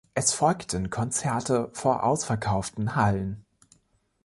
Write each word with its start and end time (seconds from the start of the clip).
Es 0.15 0.33
folgten 0.33 0.89
Konzerte 0.89 1.69
vor 1.73 2.01
ausverkauften 2.03 2.95
Hallen. 2.95 3.45